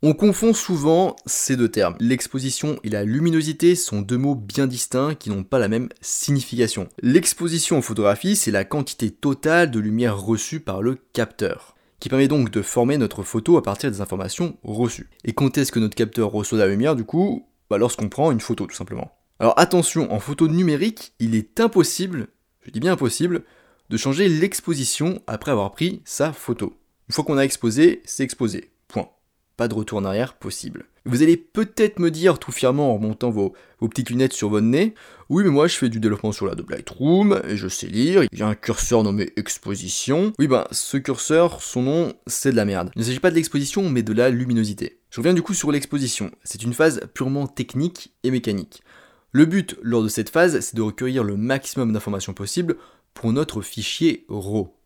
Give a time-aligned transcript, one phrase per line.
[0.00, 1.96] On confond souvent ces deux termes.
[1.98, 6.88] L'exposition et la luminosité sont deux mots bien distincts qui n'ont pas la même signification.
[7.02, 12.28] L'exposition en photographie, c'est la quantité totale de lumière reçue par le capteur, qui permet
[12.28, 15.10] donc de former notre photo à partir des informations reçues.
[15.24, 17.48] Et quand est-ce que notre capteur reçoit la lumière du coup?
[17.68, 19.10] Bah Lorsqu'on prend une photo tout simplement.
[19.40, 22.28] Alors attention, en photo numérique, il est impossible,
[22.62, 23.42] je dis bien impossible,
[23.90, 26.78] de changer l'exposition après avoir pris sa photo.
[27.08, 28.70] Une fois qu'on a exposé, c'est exposé
[29.58, 30.86] pas de retour en arrière possible.
[31.04, 34.94] Vous allez peut-être me dire tout fièrement en remontant vos, petites lunettes sur votre nez,
[35.28, 38.22] oui mais moi je fais du développement sur la de Lightroom, et je sais lire,
[38.30, 40.32] il y a un curseur nommé exposition.
[40.38, 42.92] Oui ben ce curseur, son nom c'est de la merde.
[42.94, 45.00] Il ne s'agit pas de l'exposition mais de la luminosité.
[45.10, 48.82] Je reviens du coup sur l'exposition, c'est une phase purement technique et mécanique.
[49.32, 52.76] Le but lors de cette phase c'est de recueillir le maximum d'informations possibles
[53.12, 54.76] pour notre fichier RAW,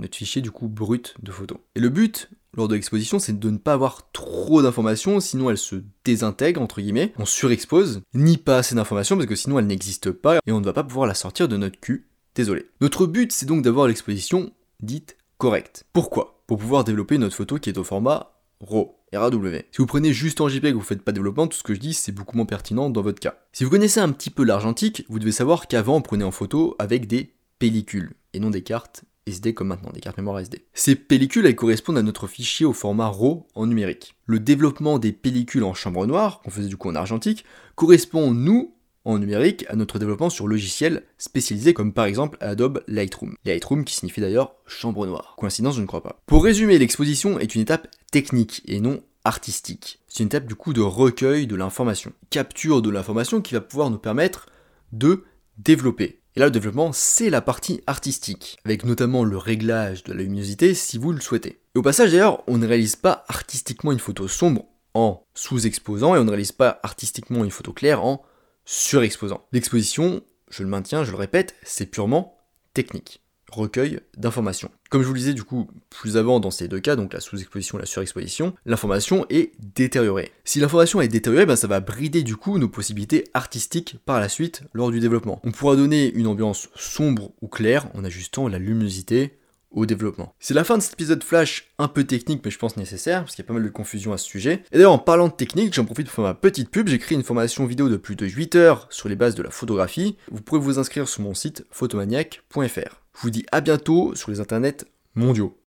[0.00, 1.60] notre fichier du coup brut de photo.
[1.76, 5.58] Et le but lors de l'exposition, c'est de ne pas avoir trop d'informations, sinon elle
[5.58, 10.10] se désintègre, entre guillemets, on surexpose, ni pas assez d'informations, parce que sinon elle n'existe
[10.10, 12.66] pas, et on ne va pas pouvoir la sortir de notre cul, désolé.
[12.80, 15.84] Notre but, c'est donc d'avoir l'exposition dite correcte.
[15.92, 16.42] Pourquoi?
[16.46, 19.58] Pour pouvoir développer notre photo qui est au format RAW, RAW.
[19.72, 21.62] Si vous prenez juste en JPEG et que vous faites pas de développement, tout ce
[21.62, 23.36] que je dis, c'est beaucoup moins pertinent dans votre cas.
[23.52, 26.76] Si vous connaissez un petit peu l'argentique, vous devez savoir qu'avant on prenait en photo
[26.78, 30.64] avec des pellicules, et non des cartes SD comme maintenant, des cartes mémoire SD.
[30.74, 34.16] Ces pellicules, elles correspondent à notre fichier au format RAW en numérique.
[34.26, 38.74] Le développement des pellicules en chambre noire, qu'on faisait du coup en argentique, correspond, nous,
[39.04, 43.34] en numérique, à notre développement sur logiciels spécialisés comme par exemple Adobe Lightroom.
[43.44, 45.34] Lightroom qui signifie d'ailleurs chambre noire.
[45.36, 46.20] Coïncidence, je ne crois pas.
[46.26, 50.00] Pour résumer, l'exposition est une étape technique et non artistique.
[50.08, 53.90] C'est une étape du coup de recueil de l'information, capture de l'information qui va pouvoir
[53.90, 54.46] nous permettre
[54.92, 55.24] de
[55.58, 56.20] développer.
[56.36, 60.74] Et là, le développement, c'est la partie artistique, avec notamment le réglage de la luminosité
[60.74, 61.60] si vous le souhaitez.
[61.74, 66.18] Et au passage, d'ailleurs, on ne réalise pas artistiquement une photo sombre en sous-exposant, et
[66.18, 68.24] on ne réalise pas artistiquement une photo claire en
[68.64, 69.46] surexposant.
[69.52, 72.36] L'exposition, je le maintiens, je le répète, c'est purement
[72.74, 73.23] technique
[73.56, 74.70] recueil d'informations.
[74.90, 77.20] Comme je vous le disais du coup plus avant dans ces deux cas, donc la
[77.20, 80.32] sous-exposition et la surexposition, l'information est détériorée.
[80.44, 84.28] Si l'information est détériorée, ben ça va brider du coup nos possibilités artistiques par la
[84.28, 85.40] suite lors du développement.
[85.44, 89.38] On pourra donner une ambiance sombre ou claire en ajustant la luminosité
[89.86, 90.34] développement.
[90.38, 93.34] C'est la fin de cet épisode flash un peu technique mais je pense nécessaire parce
[93.34, 94.62] qu'il y a pas mal de confusion à ce sujet.
[94.72, 97.16] Et d'ailleurs en parlant de technique, j'en profite pour faire ma petite pub, j'ai créé
[97.16, 100.16] une formation vidéo de plus de 8 heures sur les bases de la photographie.
[100.30, 103.00] Vous pouvez vous inscrire sur mon site photomaniac.fr.
[103.16, 104.84] Je vous dis à bientôt sur les internets
[105.14, 105.56] mondiaux.